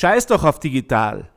Scheiß 0.00 0.26
doch 0.26 0.44
auf 0.44 0.60
digital. 0.60 1.28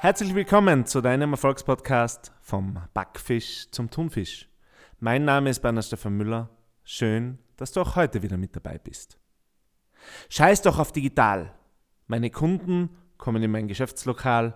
Herzlich 0.00 0.34
willkommen 0.34 0.86
zu 0.86 1.02
deinem 1.02 1.32
Erfolgspodcast 1.32 2.32
vom 2.40 2.78
Backfisch 2.94 3.70
zum 3.72 3.90
Thunfisch. 3.90 4.48
Mein 4.98 5.26
Name 5.26 5.50
ist 5.50 5.60
Bernhard 5.60 5.84
Stefan 5.84 6.14
Müller. 6.14 6.48
Schön, 6.82 7.38
dass 7.58 7.72
du 7.72 7.82
auch 7.82 7.96
heute 7.96 8.22
wieder 8.22 8.38
mit 8.38 8.56
dabei 8.56 8.78
bist. 8.78 9.18
Scheiß 10.30 10.62
doch 10.62 10.78
auf 10.78 10.92
digital. 10.92 11.52
Meine 12.06 12.30
Kunden 12.30 12.88
kommen 13.18 13.42
in 13.42 13.50
mein 13.50 13.68
Geschäftslokal, 13.68 14.54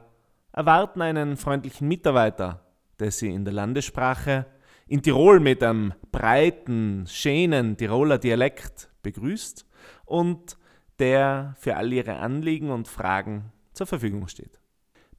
erwarten 0.53 1.03
einen 1.03 1.37
freundlichen 1.37 1.89
Mitarbeiter, 1.89 2.64
der 2.98 3.11
sie 3.11 3.33
in 3.33 3.45
der 3.45 3.55
Landessprache 3.55 4.47
in 4.87 5.02
Tirol 5.02 5.41
mit 5.41 5.62
einem 5.62 5.95
breiten, 6.11 7.06
schönen 7.06 7.77
Tiroler 7.77 8.19
Dialekt 8.19 8.91
begrüßt 9.02 9.65
und 10.05 10.56
der 10.98 11.55
für 11.59 11.77
all 11.77 11.92
ihre 11.92 12.16
Anliegen 12.16 12.70
und 12.70 12.89
Fragen 12.89 13.52
zur 13.73 13.87
Verfügung 13.87 14.27
steht. 14.28 14.61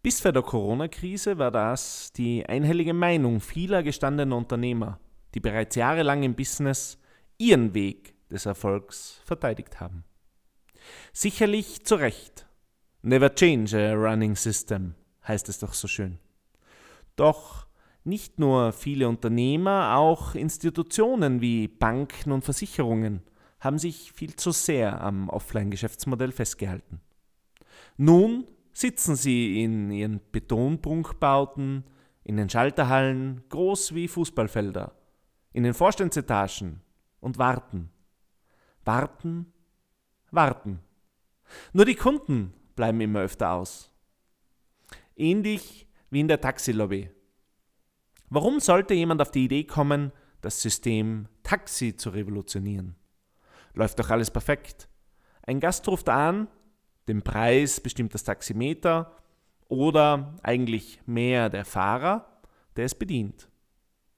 Bis 0.03 0.19
vor 0.19 0.31
der 0.31 0.41
Corona-Krise 0.41 1.37
war 1.37 1.51
das 1.51 2.11
die 2.11 2.45
einhellige 2.45 2.93
Meinung 2.93 3.39
vieler 3.39 3.83
gestandener 3.83 4.35
Unternehmer, 4.35 4.99
die 5.33 5.39
bereits 5.39 5.75
jahrelang 5.75 6.23
im 6.23 6.35
Business 6.35 6.99
ihren 7.37 7.73
Weg 7.73 8.15
des 8.29 8.45
Erfolgs 8.45 9.21
verteidigt 9.25 9.79
haben. 9.79 10.03
Sicherlich 11.13 11.85
zu 11.85 11.95
Recht. 11.95 12.47
Never 13.03 13.33
change 13.33 13.77
a 13.77 13.93
running 13.93 14.35
system, 14.35 14.95
heißt 15.27 15.49
es 15.49 15.59
doch 15.59 15.73
so 15.73 15.87
schön. 15.87 16.19
Doch 17.15 17.67
nicht 18.03 18.39
nur 18.39 18.71
viele 18.71 19.07
Unternehmer, 19.07 19.95
auch 19.95 20.33
Institutionen 20.35 21.41
wie 21.41 21.67
Banken 21.67 22.31
und 22.31 22.43
Versicherungen 22.43 23.21
haben 23.59 23.77
sich 23.77 24.11
viel 24.11 24.35
zu 24.35 24.51
sehr 24.51 25.01
am 25.01 25.29
Offline-Geschäftsmodell 25.29 26.31
festgehalten. 26.31 26.99
Nun 27.95 28.47
sitzen 28.73 29.15
sie 29.15 29.63
in 29.63 29.91
ihren 29.91 30.19
Betonprunkbauten, 30.31 31.83
in 32.23 32.37
den 32.37 32.49
Schalterhallen, 32.49 33.43
groß 33.49 33.93
wie 33.93 34.07
Fußballfelder, 34.07 34.93
in 35.53 35.63
den 35.63 35.75
Vorstandsetagen 35.75 36.81
und 37.19 37.37
warten. 37.37 37.91
Warten, 38.83 39.53
warten. 40.31 40.79
Nur 41.73 41.85
die 41.85 41.95
Kunden 41.95 42.53
bleiben 42.75 42.99
immer 43.01 43.19
öfter 43.19 43.51
aus. 43.51 43.90
Ähnlich 45.15 45.87
wie 46.09 46.19
in 46.19 46.27
der 46.27 46.41
Taxilobby. 46.41 47.09
Warum 48.29 48.59
sollte 48.59 48.93
jemand 48.93 49.21
auf 49.21 49.31
die 49.31 49.45
Idee 49.45 49.65
kommen, 49.65 50.11
das 50.41 50.61
System 50.61 51.27
Taxi 51.43 51.95
zu 51.95 52.09
revolutionieren? 52.11 52.95
Läuft 53.73 53.99
doch 53.99 54.09
alles 54.09 54.31
perfekt. 54.31 54.87
Ein 55.43 55.59
Gast 55.59 55.87
ruft 55.87 56.09
an, 56.09 56.47
den 57.07 57.21
Preis 57.21 57.79
bestimmt 57.79 58.13
das 58.13 58.23
Taximeter 58.23 59.15
oder 59.67 60.35
eigentlich 60.43 61.01
mehr 61.05 61.49
der 61.49 61.65
Fahrer, 61.65 62.41
der 62.75 62.85
es 62.85 62.95
bedient. 62.95 63.49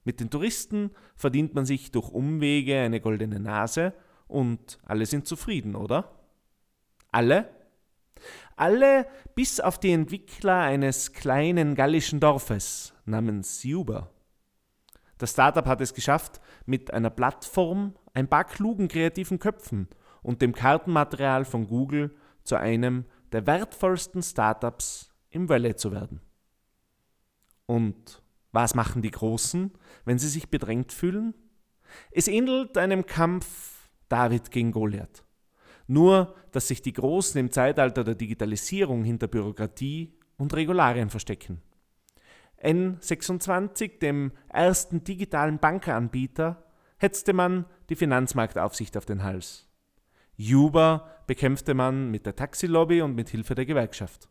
Mit 0.04 0.20
den 0.20 0.30
Touristen 0.30 0.90
verdient 1.16 1.54
man 1.54 1.64
sich 1.64 1.90
durch 1.90 2.10
Umwege 2.10 2.78
eine 2.80 3.00
goldene 3.00 3.40
Nase 3.40 3.94
und 4.26 4.78
alle 4.84 5.06
sind 5.06 5.26
zufrieden, 5.26 5.74
oder? 5.74 6.20
Alle? 7.10 7.48
Alle 8.56 9.06
bis 9.34 9.60
auf 9.60 9.78
die 9.78 9.92
Entwickler 9.92 10.60
eines 10.60 11.12
kleinen 11.12 11.74
gallischen 11.74 12.20
Dorfes 12.20 12.94
namens 13.04 13.62
Juba. 13.62 14.10
Das 15.18 15.32
Startup 15.32 15.66
hat 15.66 15.80
es 15.80 15.94
geschafft, 15.94 16.40
mit 16.66 16.92
einer 16.92 17.10
Plattform, 17.10 17.94
ein 18.12 18.28
paar 18.28 18.44
klugen 18.44 18.88
kreativen 18.88 19.38
Köpfen 19.38 19.88
und 20.22 20.42
dem 20.42 20.54
Kartenmaterial 20.54 21.44
von 21.44 21.66
Google 21.66 22.14
zu 22.42 22.56
einem 22.56 23.04
der 23.32 23.46
wertvollsten 23.46 24.22
Startups 24.22 25.12
im 25.30 25.48
Valley 25.48 25.76
zu 25.76 25.92
werden. 25.92 26.20
Und 27.66 28.22
was 28.52 28.74
machen 28.74 29.02
die 29.02 29.10
Großen, 29.10 29.72
wenn 30.04 30.18
sie 30.18 30.28
sich 30.28 30.48
bedrängt 30.50 30.92
fühlen? 30.92 31.34
Es 32.10 32.28
ähnelt 32.28 32.78
einem 32.78 33.06
Kampf 33.06 33.90
David 34.08 34.50
gegen 34.50 34.70
Goliath. 34.70 35.23
Nur, 35.86 36.34
dass 36.52 36.68
sich 36.68 36.82
die 36.82 36.92
Großen 36.92 37.38
im 37.38 37.50
Zeitalter 37.50 38.04
der 38.04 38.14
Digitalisierung 38.14 39.04
hinter 39.04 39.28
Bürokratie 39.28 40.14
und 40.36 40.54
Regularien 40.54 41.10
verstecken. 41.10 41.60
N26, 42.62 43.98
dem 43.98 44.32
ersten 44.48 45.04
digitalen 45.04 45.58
Bankeranbieter, 45.58 46.64
hetzte 46.96 47.34
man 47.34 47.66
die 47.90 47.96
Finanzmarktaufsicht 47.96 48.96
auf 48.96 49.04
den 49.04 49.22
Hals. 49.22 49.68
Uber 50.38 51.08
bekämpfte 51.26 51.74
man 51.74 52.10
mit 52.10 52.26
der 52.26 52.36
Taxilobby 52.36 53.02
und 53.02 53.14
mit 53.14 53.28
Hilfe 53.28 53.54
der 53.54 53.66
Gewerkschaft. 53.66 54.28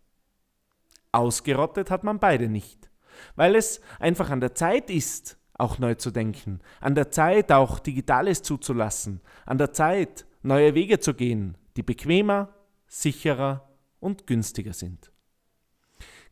Ausgerottet 1.12 1.92
hat 1.92 2.04
man 2.04 2.20
beide 2.20 2.50
nicht, 2.50 2.90
weil 3.36 3.56
es 3.56 3.80
einfach 4.00 4.32
an 4.32 4.42
der 4.42 4.56
Zeit 4.56 4.90
ist, 4.90 5.38
auch 5.54 5.78
neu 5.78 5.94
zu 5.96 6.10
denken, 6.10 6.60
an 6.82 6.96
der 6.96 7.12
Zeit 7.12 7.52
auch 7.52 7.78
Digitales 7.78 8.42
zuzulassen, 8.42 9.22
an 9.46 9.60
der 9.60 9.72
Zeit 9.72 10.26
neue 10.44 10.76
Wege 10.76 11.00
zu 11.00 11.14
gehen, 11.14 11.58
die 11.76 11.84
bequemer, 11.84 12.54
sicherer 12.88 13.70
und 14.00 14.28
günstiger 14.28 14.74
sind. 14.74 15.12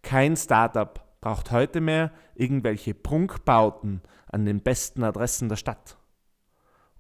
Kein 0.04 0.36
Startup 0.36 1.08
braucht 1.22 1.52
heute 1.52 1.82
mehr 1.82 2.12
irgendwelche 2.36 2.94
Prunkbauten 2.94 4.02
an 4.28 4.46
den 4.46 4.62
besten 4.62 5.04
Adressen 5.04 5.50
der 5.50 5.56
Stadt. 5.56 5.98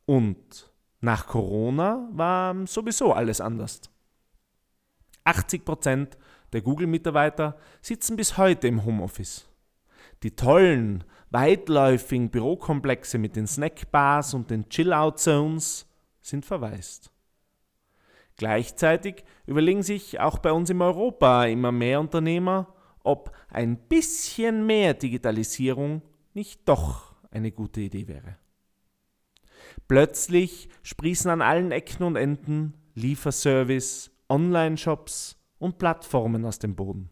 Und 0.06 0.72
nach 1.00 1.28
Corona 1.28 2.08
war 2.12 2.68
sowieso 2.68 3.14
alles 3.14 3.42
anders. 3.42 3.82
80% 5.26 6.18
der 6.54 6.62
Google-Mitarbeiter 6.62 7.58
sitzen 7.82 8.16
bis 8.16 8.38
heute 8.38 8.68
im 8.68 8.86
Homeoffice. 8.86 9.48
Die 10.24 10.36
tollen, 10.36 11.04
weitläufigen 11.30 12.30
Bürokomplexe 12.30 13.18
mit 13.18 13.36
den 13.36 13.48
Snackbars 13.48 14.34
und 14.34 14.52
den 14.52 14.70
Chill-Out-Zones 14.70 15.88
sind 16.22 16.46
verwaist. 16.46 17.12
Gleichzeitig 18.38 19.24
überlegen 19.46 19.84
sich 19.84 20.20
auch 20.20 20.40
bei 20.40 20.52
uns 20.52 20.70
in 20.70 20.82
Europa 20.82 21.46
immer 21.46 21.72
mehr 21.72 22.00
Unternehmer, 22.00 22.74
ob 23.04 23.36
ein 23.50 23.78
bisschen 23.78 24.66
mehr 24.66 24.94
Digitalisierung 24.94 26.02
nicht 26.34 26.68
doch 26.68 27.16
eine 27.32 27.52
gute 27.52 27.82
Idee 27.82 28.08
wäre. 28.08 28.38
Plötzlich 29.88 30.70
sprießen 30.84 31.30
an 31.30 31.42
allen 31.42 31.72
Ecken 31.72 32.04
und 32.04 32.16
Enden 32.16 32.74
Lieferservice, 32.96 34.12
Online-Shops 34.30 35.38
und 35.60 35.78
Plattformen 35.78 36.46
aus 36.46 36.60
dem 36.60 36.76
Boden. 36.76 37.10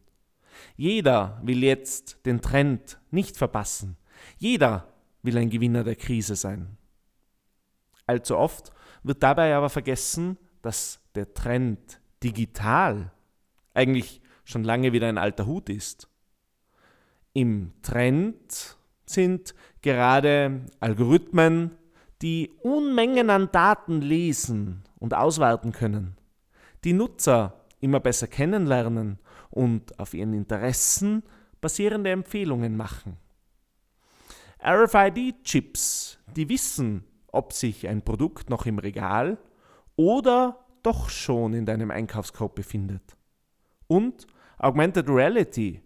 Jeder 0.75 1.39
will 1.43 1.63
jetzt 1.63 2.25
den 2.25 2.41
Trend 2.41 2.99
nicht 3.11 3.37
verpassen. 3.37 3.97
Jeder 4.37 4.93
will 5.21 5.37
ein 5.37 5.49
Gewinner 5.49 5.83
der 5.83 5.95
Krise 5.95 6.35
sein. 6.35 6.77
Allzu 8.05 8.37
oft 8.37 8.71
wird 9.03 9.23
dabei 9.23 9.55
aber 9.55 9.69
vergessen, 9.69 10.37
dass 10.61 10.99
der 11.15 11.33
Trend 11.33 11.99
digital 12.23 13.11
eigentlich 13.73 14.21
schon 14.43 14.63
lange 14.63 14.93
wieder 14.93 15.07
ein 15.07 15.17
alter 15.17 15.45
Hut 15.45 15.69
ist. 15.69 16.09
Im 17.33 17.71
Trend 17.81 18.77
sind 19.05 19.53
gerade 19.81 20.65
Algorithmen, 20.79 21.75
die 22.21 22.51
Unmengen 22.61 23.29
an 23.29 23.49
Daten 23.51 24.01
lesen 24.01 24.83
und 24.97 25.13
auswerten 25.13 25.71
können, 25.71 26.17
die 26.83 26.93
Nutzer 26.93 27.65
immer 27.79 27.99
besser 27.99 28.27
kennenlernen 28.27 29.19
und 29.49 29.97
auf 29.99 30.13
ihren 30.13 30.33
Interessen 30.33 31.23
basierende 31.61 32.11
Empfehlungen 32.11 32.75
machen. 32.75 33.17
RFID-Chips, 34.61 36.19
die 36.35 36.49
wissen, 36.49 37.05
ob 37.31 37.53
sich 37.53 37.87
ein 37.87 38.03
Produkt 38.03 38.49
noch 38.49 38.65
im 38.65 38.79
Regal 38.79 39.37
oder 39.95 40.65
doch 40.83 41.09
schon 41.09 41.53
in 41.53 41.65
deinem 41.65 41.91
Einkaufskorb 41.91 42.55
befindet. 42.55 43.17
Und 43.87 44.27
Augmented 44.57 45.09
Reality, 45.09 45.81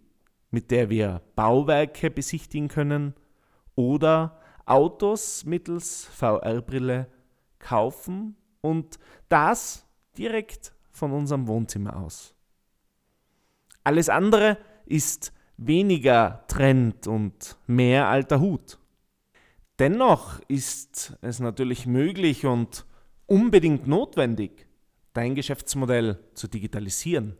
mit 0.51 0.72
der 0.72 0.90
wir 0.90 1.22
Bauwerke 1.36 2.10
besichtigen 2.10 2.68
können 2.68 3.13
oder 3.75 4.40
Autos 4.66 5.45
mittels 5.45 6.06
VR-Brille 6.06 7.07
kaufen 7.60 8.36
und 8.62 8.98
das 9.30 9.86
direkt 10.18 10.74
von 10.92 11.12
unserem 11.12 11.48
Wohnzimmer 11.48 11.98
aus. 11.98 12.34
Alles 13.84 14.10
andere 14.10 14.57
ist 14.86 15.34
weniger 15.57 16.45
Trend 16.48 17.07
und 17.07 17.57
mehr 17.68 18.07
alter 18.07 18.40
Hut. 18.40 18.80
Dennoch 19.79 20.39
ist 20.47 21.17
es 21.21 21.39
natürlich 21.39 21.87
möglich 21.87 22.45
und 22.45 22.85
unbedingt 23.25 23.87
notwendig, 23.87 24.67
dein 25.13 25.33
Geschäftsmodell 25.33 26.19
zu 26.35 26.47
digitalisieren. 26.47 27.37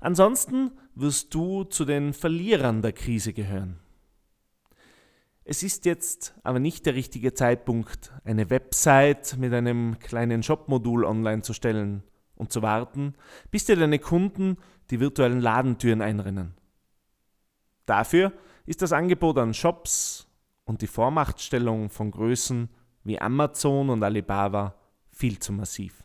Ansonsten 0.00 0.72
wirst 0.94 1.34
du 1.34 1.64
zu 1.64 1.84
den 1.84 2.14
Verlierern 2.14 2.82
der 2.82 2.92
Krise 2.92 3.32
gehören. 3.32 3.78
Es 5.44 5.62
ist 5.62 5.84
jetzt 5.84 6.34
aber 6.44 6.58
nicht 6.58 6.86
der 6.86 6.94
richtige 6.94 7.34
Zeitpunkt, 7.34 8.12
eine 8.24 8.48
Website 8.48 9.36
mit 9.38 9.52
einem 9.52 9.98
kleinen 9.98 10.42
Shop-Modul 10.42 11.04
online 11.04 11.42
zu 11.42 11.52
stellen 11.52 12.02
und 12.36 12.52
zu 12.52 12.62
warten, 12.62 13.14
bis 13.50 13.64
dir 13.66 13.76
deine 13.76 13.98
Kunden 13.98 14.56
die 14.90 15.00
virtuellen 15.00 15.40
Ladentüren 15.40 16.00
einrennen. 16.00 16.54
Dafür 17.86 18.32
ist 18.66 18.82
das 18.82 18.92
Angebot 18.92 19.36
an 19.38 19.52
Shops 19.52 20.28
und 20.72 20.80
die 20.80 20.86
Vormachtstellung 20.86 21.90
von 21.90 22.10
Größen 22.10 22.70
wie 23.04 23.20
Amazon 23.20 23.90
und 23.90 24.02
Alibaba 24.02 24.74
viel 25.10 25.38
zu 25.38 25.52
massiv. 25.52 26.02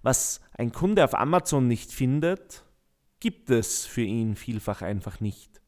Was 0.00 0.40
ein 0.56 0.72
Kunde 0.72 1.04
auf 1.04 1.14
Amazon 1.14 1.68
nicht 1.68 1.92
findet, 1.92 2.64
gibt 3.20 3.50
es 3.50 3.84
für 3.84 4.00
ihn 4.00 4.36
vielfach 4.36 4.80
einfach 4.80 5.20
nicht. 5.20 5.60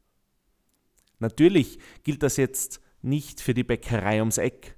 Natürlich 1.19 1.77
gilt 2.03 2.23
das 2.23 2.37
jetzt 2.37 2.81
nicht 3.03 3.39
für 3.39 3.53
die 3.53 3.63
Bäckerei 3.63 4.17
ums 4.17 4.39
Eck 4.39 4.75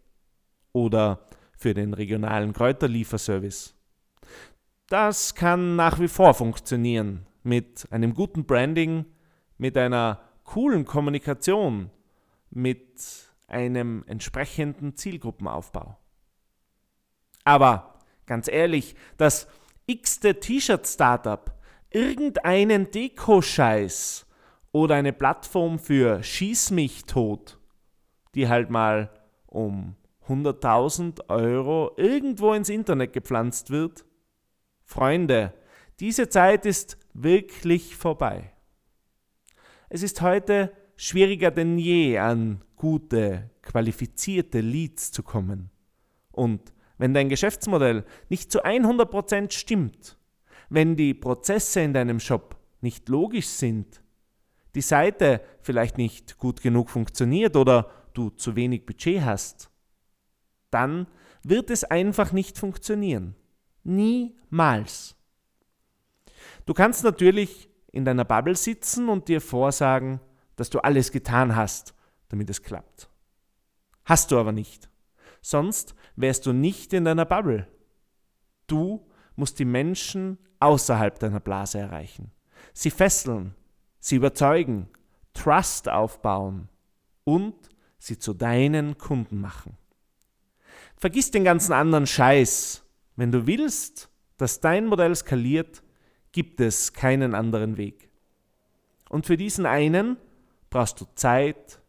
oder 0.74 1.26
für 1.54 1.74
den 1.74 1.94
regionalen 1.94 2.52
Kräuterlieferservice. 2.52 3.74
Das 4.88 5.34
kann 5.34 5.78
nach 5.78 5.98
wie 6.02 6.10
vor 6.10 6.34
funktionieren 6.34 7.26
mit 7.44 7.88
einem 7.90 8.14
guten 8.14 8.44
Branding, 8.44 9.06
mit 9.58 9.78
einer 9.78 10.20
coolen 10.44 10.84
Kommunikation, 10.84 11.90
mit 12.50 13.29
einem 13.50 14.04
entsprechenden 14.08 14.96
Zielgruppenaufbau. 14.96 15.98
Aber 17.44 18.00
ganz 18.26 18.48
ehrlich, 18.48 18.96
das 19.18 19.48
x-te 19.88 20.40
T-Shirt-Startup 20.40 21.52
irgendeinen 21.90 22.92
Deko-Scheiß 22.92 24.26
oder 24.72 24.96
eine 24.96 25.14
Plattform 25.14 25.80
für 25.80 26.22
Schieß 26.22 26.72
mich 26.72 27.06
tot, 27.06 27.60
die 28.36 28.48
halt 28.48 28.70
mal 28.70 29.10
um 29.48 29.96
100.000 30.28 31.28
Euro 31.30 31.92
irgendwo 31.98 32.54
ins 32.54 32.70
Internet 32.70 33.14
gepflanzt 33.14 33.72
wird. 33.72 34.06
Freunde, 34.84 35.54
diese 36.00 36.30
Zeit 36.30 36.66
ist 36.66 36.98
wirklich 37.14 37.96
vorbei. 37.96 38.54
Es 39.90 40.04
ist 40.04 40.22
heute 40.22 40.72
schwieriger 40.96 41.50
denn 41.50 41.80
je 41.80 42.20
an 42.20 42.64
gute, 42.80 43.52
qualifizierte 43.62 44.62
Leads 44.62 45.12
zu 45.12 45.22
kommen. 45.22 45.70
Und 46.32 46.74
wenn 46.98 47.14
dein 47.14 47.30
Geschäftsmodell 47.30 48.06
nicht 48.30 48.52
zu 48.52 48.64
100% 48.64 49.52
stimmt, 49.52 50.18
wenn 50.70 50.96
die 50.96 51.14
Prozesse 51.14 51.82
in 51.82 51.94
deinem 51.94 52.20
Shop 52.20 52.58
nicht 52.82 53.10
logisch 53.10 53.48
sind, 53.48 54.02
die 54.74 54.82
Seite 54.82 55.42
vielleicht 55.62 55.98
nicht 55.98 56.38
gut 56.38 56.62
genug 56.62 56.90
funktioniert 56.90 57.56
oder 57.56 57.92
du 58.14 58.30
zu 58.30 58.56
wenig 58.56 58.86
Budget 58.86 59.24
hast, 59.24 59.70
dann 60.72 61.08
wird 61.44 61.70
es 61.70 61.84
einfach 61.84 62.32
nicht 62.32 62.58
funktionieren. 62.58 63.36
Niemals. 63.84 65.16
Du 66.66 66.74
kannst 66.74 67.04
natürlich 67.04 67.70
in 67.92 68.06
deiner 68.06 68.26
Bubble 68.26 68.56
sitzen 68.56 69.10
und 69.10 69.28
dir 69.28 69.42
vorsagen, 69.42 70.22
dass 70.56 70.70
du 70.70 70.80
alles 70.80 71.12
getan 71.12 71.56
hast, 71.56 71.94
damit 72.30 72.50
es 72.50 72.64
klappt. 72.64 73.10
Hast 74.06 74.32
du 74.32 74.40
aber 74.40 74.52
nicht. 74.52 74.90
Sonst 75.42 75.96
wärst 76.16 76.46
du 76.46 76.54
nicht 76.54 76.94
in 76.94 77.06
deiner 77.06 77.26
Bubble. 77.26 77.68
Du 78.68 79.06
musst 79.36 79.60
die 79.60 79.66
Menschen 79.66 80.38
außerhalb 80.60 81.20
deiner 81.20 81.40
Blase 81.40 81.80
erreichen. 81.80 82.32
Sie 82.74 82.92
fesseln, 82.92 83.56
sie 84.00 84.16
überzeugen, 84.16 84.90
Trust 85.34 85.88
aufbauen 85.88 86.70
und 87.24 87.56
sie 87.98 88.18
zu 88.18 88.34
deinen 88.34 88.98
Kunden 88.98 89.40
machen. 89.40 89.78
Vergiss 90.98 91.32
den 91.32 91.44
ganzen 91.44 91.72
anderen 91.72 92.08
Scheiß. 92.08 92.84
Wenn 93.16 93.32
du 93.32 93.48
willst, 93.48 94.10
dass 94.38 94.60
dein 94.60 94.88
Modell 94.88 95.16
skaliert, 95.16 95.84
gibt 96.32 96.60
es 96.60 96.94
keinen 96.94 97.36
anderen 97.36 97.78
Weg. 97.78 98.10
Und 99.10 99.26
für 99.26 99.38
diesen 99.38 99.66
einen 99.66 100.18
brauchst 100.70 101.00
du 101.02 101.06
Zeit, 101.16 101.82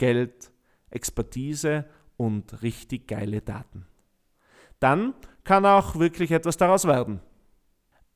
Geld, 0.00 0.50
Expertise 0.90 1.84
und 2.16 2.62
richtig 2.62 3.06
geile 3.06 3.42
Daten. 3.42 3.86
Dann 4.78 5.12
kann 5.44 5.66
auch 5.66 5.96
wirklich 5.96 6.30
etwas 6.30 6.56
daraus 6.56 6.86
werden. 6.86 7.20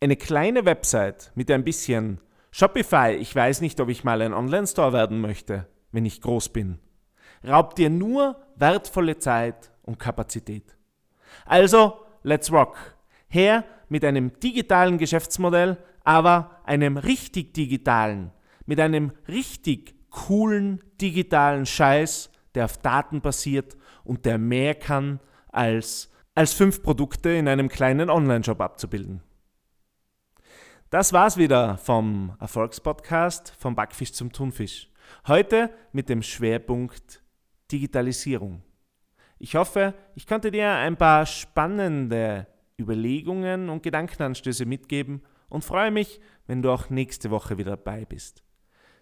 Eine 0.01 0.17
kleine 0.17 0.65
Website 0.65 1.31
mit 1.35 1.51
ein 1.51 1.63
bisschen 1.63 2.21
Shopify, 2.51 3.17
ich 3.21 3.37
weiß 3.37 3.61
nicht, 3.61 3.81
ob 3.81 3.91
ich 3.91 4.03
mal 4.03 4.23
ein 4.23 4.33
Online-Store 4.33 4.95
werden 4.95 5.21
möchte, 5.21 5.67
wenn 5.93 6.07
ich 6.07 6.23
groß 6.23 6.49
bin, 6.51 6.79
raubt 7.47 7.77
dir 7.77 7.91
nur 7.91 8.41
wertvolle 8.57 9.19
Zeit 9.19 9.71
und 9.83 9.99
Kapazität. 9.99 10.79
Also, 11.45 11.99
let's 12.23 12.51
rock. 12.51 12.97
Her 13.29 13.65
mit 13.91 14.07
einem 14.07 14.33
digitalen 14.41 14.97
Geschäftsmodell, 14.97 15.77
aber 16.03 16.63
einem 16.65 16.97
richtig 16.97 17.53
digitalen, 17.53 18.31
mit 18.65 18.81
einem 18.81 19.13
richtig 19.29 19.95
coolen 20.15 20.81
digitalen 21.01 21.67
Scheiß, 21.67 22.31
der 22.55 22.67
auf 22.67 22.79
Daten 22.79 23.21
basiert 23.21 23.77
und 24.05 24.25
der 24.25 24.39
mehr 24.39 24.77
kann 24.77 25.19
als, 25.49 26.11
als 26.37 26.53
fünf 26.53 26.83
Produkte 26.83 27.31
in 27.31 27.49
einem 27.49 27.69
kleinen 27.69 28.09
Online-Shop 28.09 28.61
abzubilden. 28.61 29.23
Das 30.91 31.13
war's 31.13 31.37
wieder 31.37 31.79
vom 31.79 32.37
Erfolgspodcast 32.39 33.55
vom 33.59 33.75
Backfisch 33.75 34.13
zum 34.13 34.31
Thunfisch. 34.31 34.89
Heute 35.27 35.71
mit 35.93 36.09
dem 36.09 36.23
Schwerpunkt 36.23 37.23
Digitalisierung. 37.73 38.63
Ich 39.39 39.57
hoffe, 39.57 39.95
ich 40.15 40.29
konnte 40.29 40.53
dir 40.53 40.71
ein 40.71 40.97
paar 40.97 41.27
spannende 41.27 42.47
Überlegungen 42.81 43.69
und 43.69 43.83
Gedankenanstöße 43.83 44.65
mitgeben 44.65 45.23
und 45.49 45.65
freue 45.65 45.91
mich, 45.91 46.21
wenn 46.47 46.63
du 46.63 46.71
auch 46.71 46.89
nächste 46.89 47.33
Woche 47.33 47.59
wieder 47.59 47.77
dabei 47.77 48.05
bist. 48.05 48.45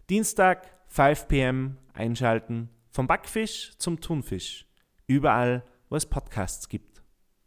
Dienstag 0.08 0.66
5 0.92 1.26
pm 1.26 1.78
einschalten 1.94 2.68
vom 2.90 3.06
Backfisch 3.06 3.72
zum 3.78 4.02
Thunfisch. 4.02 4.66
Überall, 5.06 5.64
wo 5.88 5.96
es 5.96 6.04
Podcasts 6.04 6.68
gibt. 6.68 6.91